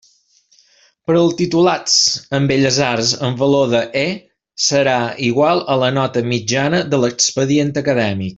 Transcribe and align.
Per 1.09 1.15
als 1.17 1.35
titulats 1.41 1.97
en 2.37 2.47
Belles 2.51 2.79
Arts 2.87 3.11
el 3.27 3.35
valor 3.43 3.69
de 3.75 3.83
E 4.05 4.07
serà 4.71 4.97
igual 5.29 5.63
a 5.75 5.79
la 5.85 5.93
nota 6.01 6.25
mitjana 6.33 6.85
de 6.95 7.03
l'expedient 7.05 7.75
acadèmic. 7.85 8.29